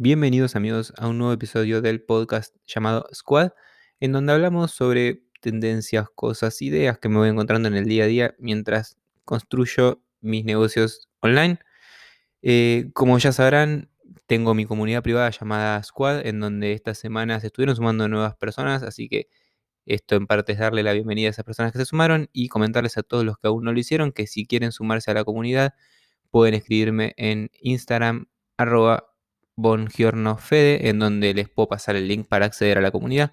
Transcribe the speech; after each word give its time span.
Bienvenidos 0.00 0.54
amigos 0.54 0.92
a 0.96 1.08
un 1.08 1.18
nuevo 1.18 1.32
episodio 1.32 1.82
del 1.82 2.00
podcast 2.00 2.54
llamado 2.68 3.08
Squad, 3.12 3.50
en 3.98 4.12
donde 4.12 4.32
hablamos 4.32 4.70
sobre 4.70 5.24
tendencias, 5.40 6.06
cosas, 6.14 6.62
ideas 6.62 7.00
que 7.00 7.08
me 7.08 7.16
voy 7.16 7.30
encontrando 7.30 7.66
en 7.66 7.74
el 7.74 7.86
día 7.86 8.04
a 8.04 8.06
día 8.06 8.34
mientras 8.38 8.96
construyo 9.24 10.00
mis 10.20 10.44
negocios 10.44 11.08
online. 11.18 11.58
Eh, 12.42 12.90
como 12.94 13.18
ya 13.18 13.32
sabrán, 13.32 13.90
tengo 14.28 14.54
mi 14.54 14.66
comunidad 14.66 15.02
privada 15.02 15.30
llamada 15.30 15.82
Squad, 15.82 16.24
en 16.24 16.38
donde 16.38 16.74
estas 16.74 16.98
semanas 16.98 17.42
estuvieron 17.42 17.74
sumando 17.74 18.06
nuevas 18.06 18.36
personas, 18.36 18.84
así 18.84 19.08
que 19.08 19.28
esto 19.84 20.14
en 20.14 20.28
parte 20.28 20.52
es 20.52 20.60
darle 20.60 20.84
la 20.84 20.92
bienvenida 20.92 21.26
a 21.26 21.30
esas 21.30 21.44
personas 21.44 21.72
que 21.72 21.78
se 21.78 21.86
sumaron 21.86 22.30
y 22.32 22.46
comentarles 22.46 22.96
a 22.98 23.02
todos 23.02 23.24
los 23.24 23.36
que 23.36 23.48
aún 23.48 23.64
no 23.64 23.72
lo 23.72 23.80
hicieron 23.80 24.12
que 24.12 24.28
si 24.28 24.46
quieren 24.46 24.70
sumarse 24.70 25.10
a 25.10 25.14
la 25.14 25.24
comunidad 25.24 25.74
pueden 26.30 26.54
escribirme 26.54 27.14
en 27.16 27.50
Instagram 27.62 28.26
arroba 28.56 29.08
bongiornofede, 29.58 30.88
en 30.88 31.00
donde 31.00 31.34
les 31.34 31.48
puedo 31.48 31.68
pasar 31.68 31.96
el 31.96 32.08
link 32.08 32.28
para 32.28 32.46
acceder 32.46 32.78
a 32.78 32.80
la 32.80 32.92
comunidad, 32.92 33.32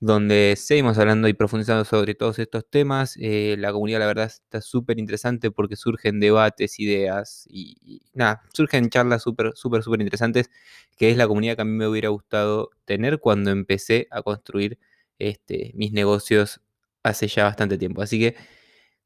donde 0.00 0.54
seguimos 0.56 0.98
hablando 0.98 1.28
y 1.28 1.34
profundizando 1.34 1.84
sobre 1.84 2.14
todos 2.14 2.38
estos 2.38 2.68
temas. 2.70 3.16
Eh, 3.20 3.56
la 3.58 3.72
comunidad, 3.72 4.00
la 4.00 4.06
verdad, 4.06 4.26
está 4.26 4.60
súper 4.60 4.98
interesante 4.98 5.50
porque 5.50 5.76
surgen 5.76 6.20
debates, 6.20 6.78
ideas 6.80 7.46
y, 7.50 8.02
nada, 8.14 8.42
surgen 8.52 8.88
charlas 8.90 9.22
súper, 9.22 9.52
súper, 9.54 9.82
súper 9.82 10.00
interesantes, 10.00 10.50
que 10.96 11.10
es 11.10 11.16
la 11.16 11.26
comunidad 11.28 11.56
que 11.56 11.62
a 11.62 11.64
mí 11.64 11.72
me 11.72 11.88
hubiera 11.88 12.08
gustado 12.10 12.70
tener 12.84 13.18
cuando 13.20 13.50
empecé 13.50 14.06
a 14.10 14.22
construir 14.22 14.78
este, 15.18 15.72
mis 15.74 15.92
negocios 15.92 16.60
hace 17.02 17.28
ya 17.28 17.44
bastante 17.44 17.78
tiempo. 17.78 18.02
Así 18.02 18.20
que 18.20 18.36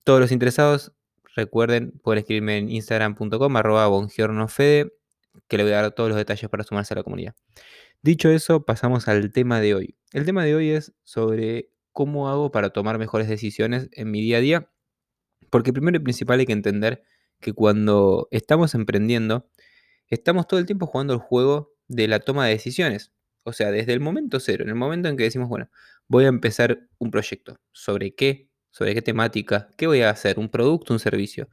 todos 0.04 0.20
los 0.20 0.32
interesados, 0.32 0.92
recuerden, 1.34 1.92
pueden 2.02 2.20
escribirme 2.20 2.58
en 2.58 2.70
instagram.com 2.70 3.56
arroba 3.56 3.86
bongiornofede, 3.88 4.95
que 5.48 5.56
le 5.56 5.64
voy 5.64 5.72
a 5.72 5.82
dar 5.82 5.92
todos 5.92 6.08
los 6.08 6.18
detalles 6.18 6.48
para 6.50 6.64
sumarse 6.64 6.94
a 6.94 6.96
la 6.96 7.02
comunidad. 7.02 7.34
Dicho 8.02 8.30
eso, 8.30 8.64
pasamos 8.64 9.08
al 9.08 9.32
tema 9.32 9.60
de 9.60 9.74
hoy. 9.74 9.96
El 10.12 10.24
tema 10.24 10.44
de 10.44 10.54
hoy 10.54 10.70
es 10.70 10.94
sobre 11.02 11.70
cómo 11.92 12.28
hago 12.28 12.52
para 12.52 12.70
tomar 12.70 12.98
mejores 12.98 13.28
decisiones 13.28 13.88
en 13.92 14.10
mi 14.10 14.20
día 14.20 14.38
a 14.38 14.40
día, 14.40 14.70
porque 15.50 15.72
primero 15.72 15.96
y 15.96 16.00
principal 16.00 16.40
hay 16.40 16.46
que 16.46 16.52
entender 16.52 17.02
que 17.40 17.52
cuando 17.52 18.28
estamos 18.30 18.74
emprendiendo, 18.74 19.48
estamos 20.08 20.46
todo 20.46 20.60
el 20.60 20.66
tiempo 20.66 20.86
jugando 20.86 21.14
el 21.14 21.20
juego 21.20 21.74
de 21.88 22.08
la 22.08 22.20
toma 22.20 22.46
de 22.46 22.52
decisiones. 22.52 23.12
O 23.44 23.52
sea, 23.52 23.70
desde 23.70 23.92
el 23.92 24.00
momento 24.00 24.40
cero, 24.40 24.64
en 24.64 24.70
el 24.70 24.74
momento 24.74 25.08
en 25.08 25.16
que 25.16 25.24
decimos, 25.24 25.48
bueno, 25.48 25.70
voy 26.08 26.24
a 26.24 26.28
empezar 26.28 26.88
un 26.98 27.10
proyecto. 27.10 27.60
¿Sobre 27.72 28.14
qué? 28.14 28.50
¿Sobre 28.70 28.94
qué 28.94 29.02
temática? 29.02 29.68
¿Qué 29.76 29.86
voy 29.86 30.02
a 30.02 30.10
hacer? 30.10 30.38
¿Un 30.38 30.48
producto? 30.48 30.92
¿Un 30.92 30.98
servicio? 30.98 31.48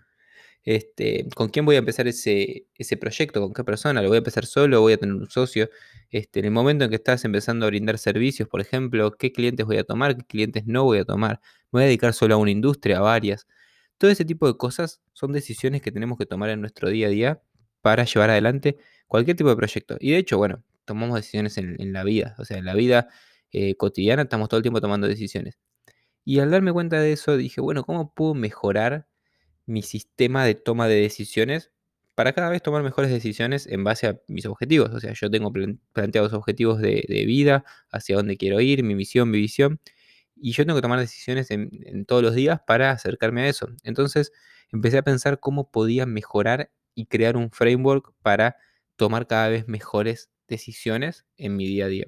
Este, 0.66 1.28
¿Con 1.36 1.50
quién 1.50 1.66
voy 1.66 1.76
a 1.76 1.80
empezar 1.80 2.08
ese, 2.08 2.68
ese 2.76 2.96
proyecto? 2.98 3.42
¿Con 3.42 3.54
qué 3.54 3.64
persona? 3.64 4.02
¿Lo 4.02 4.08
voy 4.08 4.16
a 4.16 4.20
empezar 4.20 4.46
solo? 4.46 4.80
¿Voy 4.82 4.94
a 4.94 4.98
tener 4.98 5.14
un 5.16 5.30
socio? 5.30 5.70
Este, 6.10 6.40
en 6.40 6.46
el 6.46 6.52
momento 6.52 6.86
en 6.86 6.90
que 6.90 6.96
estás 6.96 7.26
empezando 7.26 7.66
a 7.66 7.70
brindar 7.70 7.98
servicios, 7.98 8.48
por 8.48 8.62
ejemplo, 8.62 9.12
¿qué 9.12 9.34
clientes 9.34 9.66
voy 9.66 9.78
a 9.78 9.84
tomar? 9.84 10.16
¿Qué 10.16 10.24
clientes 10.24 10.64
no 10.66 10.86
voy 10.86 11.00
a 11.00 11.06
tomar? 11.06 11.42
¿Me 11.72 11.80
voy 11.80 11.84
a 11.84 11.86
dedicar 11.88 12.14
solo 12.14 12.36
a 12.36 12.38
una 12.38 12.52
industria, 12.52 13.00
a 13.00 13.02
varias? 13.02 13.48
Todo 13.98 14.12
ese 14.12 14.26
tipo 14.26 14.48
de 14.48 14.58
cosas 14.58 15.02
son 15.14 15.34
decisiones 15.34 15.82
que 15.82 15.92
tenemos 15.92 16.18
que 16.18 16.26
tomar 16.26 16.50
en 16.50 16.62
nuestro 16.62 16.90
día 16.90 17.08
a 17.08 17.10
día 17.10 17.42
para 17.82 18.06
llevar 18.06 18.30
adelante 18.30 18.78
cualquier 19.08 19.36
tipo 19.38 19.50
de 19.50 19.56
proyecto. 19.58 19.98
Y 20.00 20.12
de 20.12 20.18
hecho, 20.18 20.38
bueno, 20.38 20.64
tomamos 20.86 21.16
decisiones 21.16 21.58
en, 21.58 21.94
la 21.94 22.04
vida. 22.04 22.36
O 22.40 22.46
sea, 22.46 22.58
en 22.58 22.66
la 22.66 22.74
vida 22.74 23.10
eh, 23.52 23.76
cotidiana 23.76 24.24
estamos 24.24 24.50
todo 24.50 24.58
el 24.60 24.64
tiempo 24.64 24.82
tomando 24.82 25.08
decisiones. 25.08 25.60
Y 26.26 26.40
al 26.40 26.52
darme 26.52 26.72
cuenta 26.74 27.00
de 27.02 27.14
eso, 27.14 27.38
dije, 27.38 27.62
bueno, 27.62 27.84
¿cómo 27.84 28.14
puedo 28.14 28.34
mejorar 28.34 29.08
mi 29.66 29.82
sistema 29.82 30.46
de 30.46 30.56
toma 30.56 30.88
de 30.88 30.96
decisiones 30.96 31.72
para 32.16 32.34
cada 32.34 32.50
vez 32.50 32.62
tomar 32.62 32.84
mejores 32.84 33.12
decisiones 33.12 33.68
en 33.68 33.84
base 33.84 34.08
a 34.08 34.20
mis 34.28 34.46
objetivos? 34.46 34.92
O 34.92 35.00
sea, 35.00 35.14
yo 35.14 35.30
tengo 35.32 35.52
planteados 35.94 36.34
objetivos 36.34 36.80
de, 36.80 37.24
vida, 37.28 37.66
hacia 37.92 38.16
dónde 38.16 38.38
quiero 38.38 38.62
ir, 38.62 38.84
mi 38.84 38.96
misión, 38.96 39.30
mi 39.30 39.40
visión, 39.40 39.80
y 40.36 40.52
yo 40.52 40.66
tengo 40.66 40.78
que 40.78 40.82
tomar 40.82 41.00
decisiones 41.00 41.52
en, 41.52 42.06
todos 42.06 42.22
los 42.22 42.36
días 42.36 42.60
para 42.68 42.92
acercarme 42.92 43.44
a 43.44 43.48
eso. 43.48 43.68
Entonces, 43.84 44.32
empecé 44.72 44.98
a 44.98 45.04
pensar 45.04 45.40
cómo 45.40 45.72
podía 45.72 46.06
mejorar 46.06 46.72
y 46.96 47.08
crear 47.08 47.38
un 47.38 47.52
framework 47.52 48.14
para 48.22 48.58
tomar 48.96 49.28
cada 49.28 49.50
vez 49.50 49.68
mejores 49.68 50.30
decisiones 50.48 51.26
en 51.38 51.56
mi 51.56 51.68
día 51.68 51.86
a 51.86 51.88
día. 51.88 52.06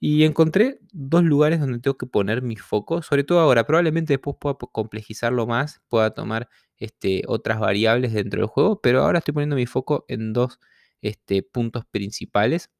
Y 0.00 0.24
encontré 0.24 0.80
dos 0.92 1.24
lugares 1.24 1.58
donde 1.60 1.80
tengo 1.80 1.96
que 1.96 2.06
poner 2.06 2.42
mi 2.42 2.56
foco, 2.56 3.02
sobre 3.02 3.24
todo 3.24 3.40
ahora. 3.40 3.66
Probablemente 3.66 4.12
después 4.14 4.36
pueda 4.40 4.56
complejizarlo 4.56 5.46
más, 5.46 5.82
pueda 5.88 6.12
tomar 6.12 6.48
este, 6.76 7.22
otras 7.26 7.58
variables 7.58 8.12
dentro 8.12 8.40
del 8.40 8.48
juego, 8.48 8.80
pero 8.80 9.02
ahora 9.02 9.18
estoy 9.18 9.34
poniendo 9.34 9.56
mi 9.56 9.66
foco 9.66 10.04
en 10.08 10.32
dos 10.32 10.60
este, 11.02 11.42
puntos 11.42 11.84
principales, 11.86 12.70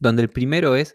donde 0.00 0.22
el 0.22 0.30
primero 0.30 0.76
es 0.76 0.94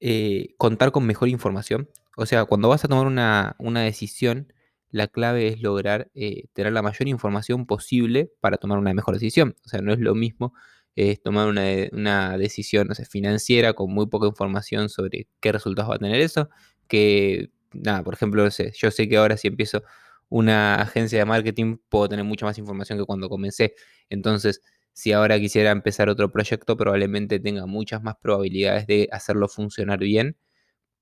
eh, 0.00 0.54
contar 0.58 0.92
con 0.92 1.06
mejor 1.06 1.28
información. 1.28 1.90
O 2.16 2.26
sea, 2.26 2.46
cuando 2.46 2.68
vas 2.68 2.84
a 2.84 2.88
tomar 2.88 3.06
una, 3.06 3.82
decisión, 3.82 4.52
la 4.90 5.06
clave 5.08 5.48
es 5.48 5.60
lograr 5.62 6.10
eh, 6.14 6.48
tener 6.54 6.72
la 6.72 6.82
mayor 6.82 7.08
información 7.08 7.66
posible 7.66 8.32
para 8.40 8.56
tomar 8.56 8.78
una 8.78 8.94
mejor 8.94 9.14
decisión. 9.14 9.56
O 9.66 9.68
sea, 9.68 9.82
no 9.82 9.92
es 9.92 10.00
lo 10.00 10.14
mismo 10.14 10.54
es 10.96 11.22
tomar 11.22 11.48
una, 11.48 12.38
decisión 12.38 12.88
financiera 13.08 13.74
con 13.74 13.92
muy 13.92 14.06
poca 14.08 14.26
información 14.26 14.88
sobre 14.88 15.28
qué 15.40 15.52
resultados 15.52 15.90
va 15.90 15.96
a 15.96 15.98
tener 15.98 16.20
eso, 16.20 16.48
que, 16.88 17.50
nada, 17.72 18.02
por 18.02 18.14
ejemplo, 18.14 18.50
sé, 18.50 18.72
yo 18.76 18.90
sé 18.90 19.08
que 19.08 19.18
ahora 19.18 19.36
si 19.36 19.48
empiezo 19.48 19.82
una 20.28 20.76
agencia 20.76 21.18
de 21.18 21.24
marketing 21.24 21.78
puedo 21.88 22.08
tener 22.08 22.24
mucha 22.24 22.46
más 22.46 22.58
información 22.58 22.98
que 22.98 23.04
cuando 23.04 23.28
comencé. 23.28 23.74
Entonces, 24.10 24.62
si 24.92 25.12
ahora 25.12 25.38
quisiera 25.38 25.70
empezar 25.70 26.08
otro 26.08 26.32
proyecto, 26.32 26.76
probablemente 26.76 27.38
tenga 27.40 27.66
muchas 27.66 28.02
más 28.02 28.16
probabilidades 28.20 28.86
de 28.86 29.08
hacerlo 29.12 29.48
funcionar 29.48 29.98
bien 29.98 30.36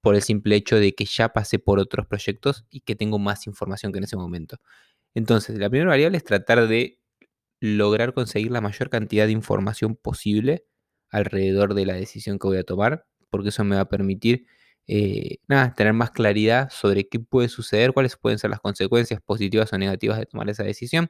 por 0.00 0.16
el 0.16 0.22
simple 0.22 0.56
hecho 0.56 0.77
de 0.77 0.94
que 0.94 1.06
ya 1.06 1.31
pasé 1.31 1.59
por 1.59 1.78
otros 1.78 2.06
proyectos 2.06 2.66
y 2.71 2.81
que 2.81 2.97
tengo 2.97 3.19
más 3.19 3.47
información 3.47 3.93
que 3.93 3.99
en 3.99 4.04
ese 4.04 4.16
momento. 4.16 4.59
Entonces, 5.15 5.59
la 5.59 5.71
primera 5.71 5.91
variable 5.91 6.19
es 6.19 6.25
tratar 6.25 6.69
de 6.69 7.00
lograr 7.65 8.13
conseguir 8.13 8.53
la 8.53 8.61
mayor 8.61 8.91
cantidad 8.91 9.25
de 9.25 9.33
información 9.33 9.97
posible 9.97 10.67
alrededor 11.09 11.73
de 11.73 11.87
la 11.87 11.95
decisión 11.95 12.39
que 12.39 12.47
voy 12.47 12.59
a 12.59 12.65
tomar, 12.65 13.07
porque 13.31 13.49
eso 13.49 13.65
me 13.65 13.77
va 13.77 13.83
a 13.83 13.89
permitir 13.89 14.47
eh, 14.87 15.39
nada, 15.49 15.75
tener 15.75 15.95
más 15.95 16.11
claridad 16.11 16.69
sobre 16.71 17.09
qué 17.09 17.21
puede 17.21 17.49
suceder, 17.49 17.95
cuáles 17.95 18.17
pueden 18.19 18.39
ser 18.39 18.51
las 18.51 18.61
consecuencias 18.61 19.23
positivas 19.23 19.73
o 19.73 19.79
negativas 19.79 20.19
de 20.19 20.27
tomar 20.27 20.51
esa 20.51 20.63
decisión 20.63 21.09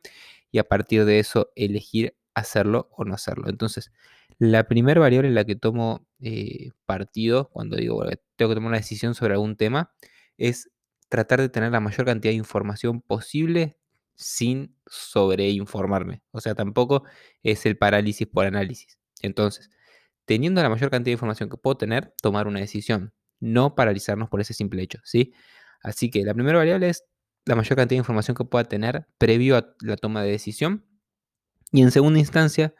y 0.53 0.59
a 0.59 0.65
partir 0.65 1.05
de 1.05 1.19
eso 1.19 1.51
elegir 1.57 2.17
hacerlo 2.35 2.89
o 2.93 3.05
no 3.05 3.15
hacerlo. 3.15 3.49
Entonces, 3.49 3.91
la 4.39 4.69
primera 4.69 5.01
variable 5.01 5.29
en 5.29 5.35
la 5.35 5.45
que 5.45 5.57
tomo 5.57 6.07
eh, 6.21 6.71
partido 6.87 7.49
cuando 7.51 7.77
digo, 7.77 8.05
tengo 8.37 8.51
que 8.51 8.55
tomar 8.55 8.69
una 8.69 8.77
decisión 8.77 9.17
sobre 9.17 9.35
algún 9.35 9.57
tema 9.57 9.93
es 10.39 10.71
tratar 11.09 11.41
de 11.41 11.49
tener 11.49 11.73
la 11.73 11.81
mayor 11.81 12.07
cantidad 12.07 12.31
de 12.31 12.37
información 12.37 13.01
posible 13.01 13.77
sin 14.15 14.77
sobreinformarme. 14.87 16.23
O 16.31 16.41
sea, 16.41 16.55
tampoco 16.55 17.05
es 17.43 17.67
el 17.67 17.77
parálisis 17.77 18.27
por 18.27 18.47
análisis. 18.47 18.99
Entonces, 19.23 19.71
teniendo 20.25 20.63
la 20.63 20.69
mayor 20.69 20.91
cantidad 20.91 21.11
de 21.11 21.15
información 21.15 21.49
que 21.49 21.57
puedo 21.57 21.77
tener, 21.77 22.15
tomar 22.23 22.47
una 22.47 22.61
decisión, 22.61 23.13
no 23.41 23.75
paralizarnos 23.75 24.29
por 24.29 24.41
ese 24.41 24.55
simple 24.55 24.83
hecho, 24.83 25.01
¿sí? 25.05 25.33
Así 25.83 26.11
que 26.11 26.25
la 26.25 26.35
primera 26.35 26.59
variable 26.59 26.89
es 26.89 27.05
la 27.45 27.57
mayor 27.57 27.77
cantidad 27.77 27.97
de 27.97 28.03
información 28.03 28.37
que 28.37 28.45
pueda 28.45 28.65
tener 28.65 29.07
previo 29.19 29.57
a 29.57 29.75
la 29.81 29.97
toma 29.97 30.23
de 30.23 30.31
decisión. 30.31 30.87
Y 31.73 31.83
en 31.83 31.91
segunda 31.91 32.19
instancia, 32.19 32.75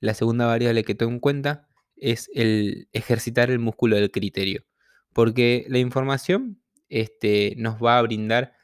la 0.00 0.14
segunda 0.14 0.46
variable 0.46 0.84
que 0.84 0.94
tengo 0.94 1.12
en 1.12 1.20
cuenta 1.20 1.68
es 1.96 2.28
el 2.34 2.88
ejercitar 2.92 3.50
el 3.50 3.58
músculo 3.58 3.96
del 3.96 4.10
criterio. 4.10 4.64
Porque 5.12 5.64
la 5.68 5.78
información 5.78 6.60
este, 6.88 7.54
nos 7.56 7.82
va 7.82 7.98
a 7.98 8.02
brindar 8.02 8.54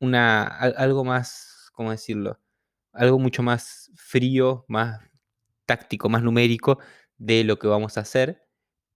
una, 0.00 0.44
algo 0.46 1.04
más, 1.04 1.70
¿cómo 1.72 1.90
decirlo? 1.90 2.40
Algo 2.92 3.18
mucho 3.18 3.42
más 3.42 3.90
frío, 3.96 4.64
más 4.68 5.00
táctico, 5.66 6.08
más 6.08 6.22
numérico 6.22 6.78
de 7.18 7.44
lo 7.44 7.58
que 7.58 7.66
vamos 7.68 7.98
a 7.98 8.02
hacer, 8.02 8.42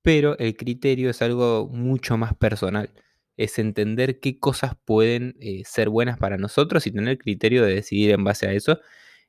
pero 0.02 0.38
el 0.38 0.56
criterio 0.56 1.10
es 1.10 1.22
algo 1.22 1.68
mucho 1.72 2.16
más 2.16 2.34
personal. 2.34 2.90
Es 3.36 3.58
entender 3.58 4.20
qué 4.20 4.38
cosas 4.38 4.74
pueden 4.84 5.36
eh, 5.40 5.62
ser 5.64 5.88
buenas 5.90 6.18
para 6.18 6.38
nosotros 6.38 6.86
y 6.86 6.92
tener 6.92 7.18
criterio 7.18 7.64
de 7.64 7.74
decidir 7.74 8.10
en 8.12 8.24
base 8.24 8.46
a 8.48 8.52
eso. 8.52 8.80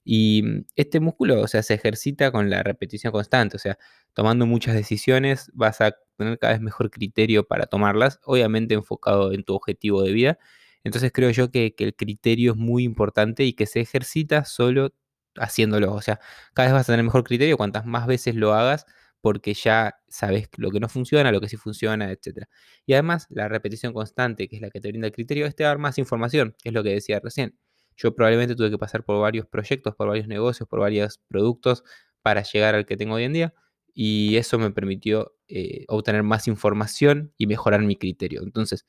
Y 0.03 0.43
mm, 0.43 0.65
este 0.75 0.99
músculo, 0.99 1.41
o 1.41 1.47
sea, 1.47 1.63
se 1.63 1.73
ejercita 1.75 2.31
con 2.31 2.49
la 2.49 2.63
repetición 2.63 3.11
constante, 3.13 3.57
o 3.57 3.59
sea, 3.59 3.77
tomando 4.13 4.45
muchas 4.45 4.75
decisiones 4.75 5.51
vas 5.53 5.81
a 5.81 5.95
tener 6.17 6.39
cada 6.39 6.53
vez 6.53 6.61
mejor 6.61 6.91
criterio 6.91 7.47
para 7.47 7.67
tomarlas, 7.67 8.19
obviamente 8.25 8.73
enfocado 8.73 9.31
en 9.33 9.43
tu 9.43 9.53
objetivo 9.55 10.03
de 10.03 10.11
vida, 10.13 10.39
entonces 10.83 11.11
creo 11.13 11.29
yo 11.31 11.51
que, 11.51 11.73
el 11.77 11.95
criterio 11.95 12.53
es 12.53 12.57
muy 12.57 12.83
importante 12.83 13.43
y 13.43 13.53
que 13.53 13.65
se 13.65 13.81
ejercita 13.81 14.45
solo 14.45 14.93
haciéndolo. 15.35 15.93
O 15.93 16.01
sea, 16.01 16.19
cada 16.53 16.67
vez 16.67 16.73
vas 16.73 16.89
a 16.89 16.93
tener 16.93 17.03
mejor 17.05 17.23
criterio 17.23 17.57
cuantas 17.57 17.85
más 17.85 18.07
veces 18.07 18.35
lo 18.35 18.53
hagas 18.53 18.85
porque 19.21 19.53
ya 19.53 19.95
sabes 20.07 20.49
lo 20.57 20.71
que 20.71 20.79
no 20.79 20.89
funciona, 20.89 21.31
lo 21.31 21.39
que 21.41 21.47
sí 21.49 21.57
funciona, 21.57 22.11
etc. 22.11 22.47
Y 22.85 22.93
además, 22.93 23.27
la 23.29 23.47
repetición 23.47 23.93
constante, 23.93 24.47
que 24.49 24.55
es 24.57 24.61
la 24.61 24.71
que 24.71 24.81
te 24.81 24.89
brinda 24.89 25.07
el 25.07 25.13
criterio, 25.13 25.45
es 25.45 25.55
te 25.55 25.63
dar 25.63 25.77
más 25.77 25.97
información, 25.99 26.55
que 26.61 26.69
es 26.69 26.73
lo 26.75 26.83
que 26.83 26.89
decía 26.89 27.19
recién. 27.19 27.55
Yo 27.95 28.15
probablemente 28.15 28.55
tuve 28.55 28.71
que 28.71 28.77
pasar 28.79 29.03
por 29.05 29.21
varios 29.21 29.45
proyectos, 29.47 29.95
por 29.95 30.07
varios 30.07 30.27
negocios, 30.27 30.67
por 30.67 30.79
varios 30.79 31.19
productos 31.27 31.83
para 32.23 32.43
llegar 32.43 32.75
al 32.75 32.85
que 32.85 32.97
tengo 32.97 33.15
hoy 33.15 33.23
en 33.25 33.33
día. 33.33 33.53
y 33.93 34.37
eso 34.37 34.57
me 34.57 34.71
permitió 34.71 35.35
eh, 35.49 35.85
obtener 35.89 36.23
más 36.23 36.47
información 36.47 37.33
y 37.37 37.45
mejorar 37.47 37.81
mi 37.81 37.97
criterio. 37.97 38.41
Entonces, 38.43 38.85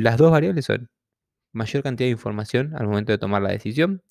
las 0.00 0.18
dos 0.18 0.30
variables 0.30 0.64
son 0.66 0.90
mayor 1.52 1.82
cantidad 1.82 2.08
de 2.08 2.12
información 2.12 2.74
al 2.76 2.86
momento 2.88 3.12
de 3.12 3.18
tomar 3.18 3.42
la 3.42 3.50
decisión 3.50 4.02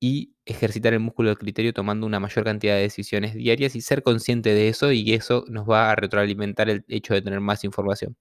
y 0.00 0.34
ejercitar 0.46 0.94
el 0.94 1.00
músculo 1.00 1.30
del 1.30 1.38
criterio 1.38 1.72
tomando 1.72 2.06
una 2.06 2.20
mayor 2.20 2.44
cantidad 2.44 2.74
de 2.76 2.82
decisiones 2.82 3.34
diarias 3.34 3.76
y 3.76 3.82
ser 3.82 4.02
consciente 4.02 4.50
de 4.54 4.68
eso 4.68 4.92
y 4.92 5.14
eso 5.14 5.44
nos 5.48 5.68
va 5.68 5.92
a 5.92 5.96
retroalimentar 5.96 6.70
el 6.70 6.84
hecho 6.88 7.14
de 7.14 7.22
tener 7.22 7.40
más 7.40 7.64
información. 7.64 8.16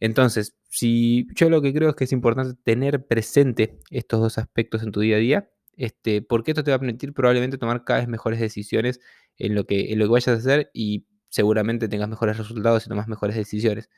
Entonces, 0.00 0.56
si 0.70 1.26
yo 1.34 1.50
lo 1.50 1.62
que 1.62 1.74
creo 1.74 1.90
es 1.90 1.96
que 1.96 2.04
es 2.04 2.12
importante 2.12 2.58
tener 2.64 3.06
presente 3.06 3.78
estos 3.90 4.20
dos 4.20 4.38
aspectos 4.38 4.82
en 4.82 4.92
tu 4.92 5.00
día 5.00 5.16
a 5.16 5.18
día, 5.20 5.50
este, 5.76 6.22
porque 6.22 6.52
esto 6.52 6.64
te 6.64 6.70
va 6.70 6.76
a 6.76 6.80
permitir 6.80 7.14
probablemente 7.14 7.58
tomar 7.58 7.84
cada 7.84 8.00
vez 8.00 8.08
mejores 8.08 8.40
decisiones 8.40 9.00
en 9.38 9.54
lo 9.54 9.66
que, 9.66 9.92
en 9.92 9.98
lo 9.98 10.06
que 10.06 10.12
vayas 10.12 10.28
a 10.28 10.32
hacer 10.34 10.70
y 10.74 11.06
seguramente 11.30 11.88
tengas 11.88 12.08
mejores 12.08 12.38
resultados 12.38 12.86
y 12.86 12.88
tomas 12.88 13.08
mejores 13.08 13.36
decisiones. 13.36 13.88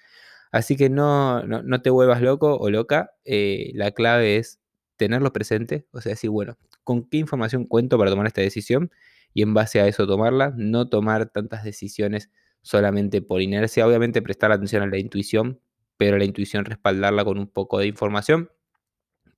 Así 0.52 0.76
que 0.76 0.90
no, 0.90 1.42
no, 1.44 1.82
te 1.82 1.90
vuelvas 1.90 2.20
loco 2.22 2.56
o 2.58 2.70
loca. 2.70 3.14
Eh, 3.24 3.72
la 3.74 3.92
clave 3.92 4.36
es 4.36 4.60
tenerlo 4.96 5.32
presente, 5.32 5.86
o 5.92 6.00
sea, 6.00 6.10
decir, 6.10 6.30
bueno, 6.30 6.58
¿con 6.84 7.08
qué 7.08 7.16
información 7.18 7.64
cuento 7.64 7.98
para 7.98 8.10
tomar 8.10 8.26
esta 8.26 8.42
decisión? 8.42 8.90
Y 9.34 9.42
en 9.42 9.54
base 9.54 9.80
a 9.80 9.88
eso 9.88 10.06
tomarla, 10.06 10.52
no 10.56 10.88
tomar 10.88 11.30
tantas 11.30 11.64
decisiones 11.64 12.30
solamente 12.60 13.22
por 13.22 13.40
inercia. 13.40 13.86
Obviamente 13.86 14.20
prestar 14.22 14.52
atención 14.52 14.82
a 14.82 14.86
la 14.86 14.98
intuición, 14.98 15.60
pero 15.96 16.18
la 16.18 16.24
intuición 16.24 16.66
respaldarla 16.66 17.24
con 17.24 17.38
un 17.38 17.48
poco 17.48 17.78
de 17.78 17.86
información 17.86 18.50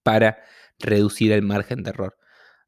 para 0.02 0.38
reducir 0.78 1.32
el 1.32 1.42
margen 1.42 1.82
de 1.84 1.90
error. 1.90 2.16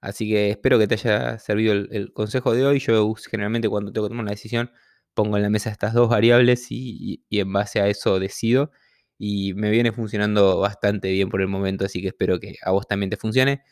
Así 0.00 0.28
que 0.28 0.50
espero 0.50 0.78
que 0.78 0.86
te 0.86 0.94
haya 0.94 1.38
servido 1.38 1.74
el, 1.74 2.12
consejo 2.12 2.54
de 2.54 2.64
hoy. 2.64 2.78
Yo 2.78 3.12
generalmente 3.28 3.68
cuando 3.68 3.92
tengo 3.92 4.06
que 4.06 4.10
tomar 4.10 4.22
una 4.24 4.32
decisión 4.32 4.70
pongo 5.16 5.36
en 5.36 5.42
la 5.42 5.50
mesa 5.50 5.70
estas 5.70 5.94
dos 5.94 6.08
variables 6.08 6.68
y, 6.70 7.24
en 7.30 7.52
base 7.52 7.80
a 7.80 7.88
eso 7.88 8.20
decido. 8.20 8.70
Y 9.18 9.54
me 9.54 9.70
viene 9.70 9.92
funcionando 9.92 10.60
bastante 10.60 11.10
bien 11.10 11.30
por 11.30 11.40
el 11.40 11.48
momento, 11.48 11.86
así 11.86 12.02
que 12.02 12.08
espero 12.08 12.38
que 12.38 12.56
a 12.62 12.70
vos 12.72 12.86
también 12.86 13.10
te 13.10 13.16
funcione. 13.16 13.62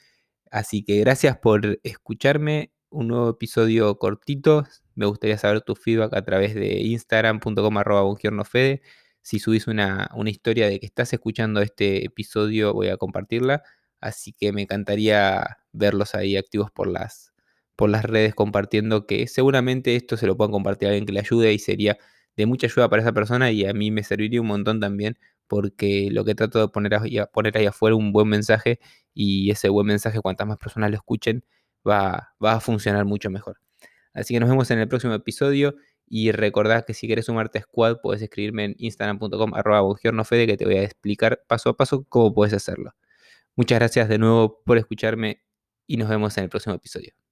Así 0.51 0.85
que 0.85 0.99
gracias 1.01 1.39
por 1.39 1.81
escucharme. 1.85 2.73
Un 2.91 3.09
nuevo 3.09 3.31
episodio 3.31 3.99
cortito. 3.99 4.65
Me 4.95 5.07
gustaría 5.07 5.39
saber 5.39 5.63
tu 5.63 5.75
feedback 5.77 6.15
a 6.15 6.23
través 6.25 6.55
de 6.55 6.81
instagram.com 6.83 8.45
fede 8.45 8.83
si 9.25 9.39
subís 9.41 9.67
una, 9.67 10.11
historia 10.27 10.69
de 10.69 10.79
que 10.79 10.87
estás 10.87 11.13
escuchando 11.15 11.63
este 11.63 12.05
episodio, 12.05 12.75
voy 12.75 12.89
a 12.89 12.99
compartirla. 12.99 13.63
Así 14.01 14.35
que 14.35 14.53
me 14.53 14.63
encantaría 14.63 15.59
verlos 15.73 16.15
ahí 16.15 16.37
activos 16.37 16.71
por 16.71 16.89
las, 16.89 17.34
por 17.77 17.91
las 17.91 18.05
redes 18.05 18.35
compartiendo 18.35 19.07
que 19.07 19.27
seguramente 19.27 19.97
esto 19.97 20.17
se 20.17 20.27
lo 20.27 20.37
puedan 20.37 20.53
compartir 20.53 20.89
a 20.89 20.91
alguien 20.93 21.07
que 21.07 21.13
le 21.13 21.21
ayude 21.21 21.53
y 21.53 21.59
sería 21.59 21.99
de 22.37 22.47
mucha 22.47 22.67
ayuda 22.67 22.89
para 22.89 23.03
esa 23.03 23.13
persona 23.13 23.51
y 23.51 23.65
a 23.67 23.73
mí 23.75 23.91
me 23.91 24.03
serviría 24.03 24.41
un 24.41 24.49
montón 24.49 24.81
también 24.81 25.19
porque 25.47 26.09
lo 26.11 26.25
que 26.25 26.35
trato 26.35 26.61
de 26.61 26.69
poner 26.69 26.95
ahí, 26.95 27.19
poner 27.33 27.57
ahí 27.59 27.67
afuera 27.67 27.97
un 27.97 28.13
buen 28.13 28.29
mensaje 28.29 28.81
y 29.13 29.51
ese 29.51 29.69
buen 29.69 29.87
mensaje 29.87 30.21
cuantas 30.21 30.47
más 30.47 30.59
personas 30.59 30.91
lo 30.91 30.97
escuchen 30.97 31.45
va, 31.87 32.35
va 32.43 32.55
a 32.55 32.61
funcionar 32.61 33.05
mucho 33.05 33.31
mejor. 33.31 33.59
Así 34.15 34.35
que 34.35 34.41
nos 34.41 34.49
vemos 34.49 34.71
en 34.71 34.79
el 34.79 34.89
próximo 34.89 35.15
episodio 35.15 35.77
y 36.07 36.33
recordad 36.33 36.85
que 36.87 36.95
si 36.95 37.07
quieres 37.07 37.27
sumarte 37.27 37.59
a 37.59 37.63
Squad, 37.63 37.99
puedes 38.03 38.23
escribirme 38.23 38.65
en 38.65 38.75
instagram.com 38.79 39.55
arroba 39.55 39.97
que 40.01 40.57
te 40.57 40.65
voy 40.65 40.77
a 40.77 40.83
explicar 40.83 41.43
paso 41.47 41.71
a 41.71 41.77
paso 41.77 42.05
cómo 42.09 42.35
puedes 42.35 42.55
hacerlo. 42.55 42.95
Muchas 43.57 43.79
gracias 43.79 44.09
de 44.09 44.19
nuevo 44.19 44.63
por 44.65 44.79
escucharme 44.79 45.43
y 45.87 45.97
nos 45.97 46.09
vemos 46.09 46.37
en 46.39 46.45
el 46.45 46.51
próximo 46.51 46.75
episodio. 46.75 47.24